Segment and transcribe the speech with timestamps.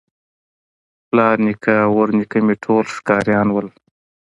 [1.07, 3.61] پلار نیکه او ورنیکه مي ټول ښکاریان وه